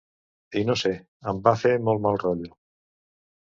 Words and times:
I 0.61 0.61
no 0.69 0.75
sé, 0.81 0.91
em 1.33 1.43
va 1.49 1.53
fer 1.65 1.75
molt 1.91 2.03
mal 2.07 2.19
rotllo. 2.25 2.51